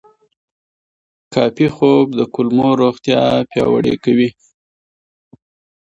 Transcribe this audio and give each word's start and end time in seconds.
کافي 1.33 1.67
خوب 1.75 2.05
د 2.17 2.21
کولمو 2.33 2.69
روغتیا 2.81 3.21
پیاوړې 3.51 3.95
کوي. 4.03 4.29